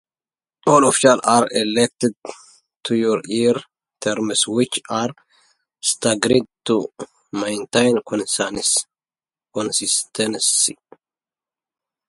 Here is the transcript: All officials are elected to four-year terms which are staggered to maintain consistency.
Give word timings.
All 0.65 0.87
officials 0.87 1.19
are 1.25 1.47
elected 1.51 2.13
to 2.85 3.03
four-year 3.05 3.53
terms 4.03 4.47
which 4.47 4.79
are 4.89 5.11
staggered 5.79 6.47
to 6.65 6.87
maintain 7.31 7.99
consistency. 8.03 8.87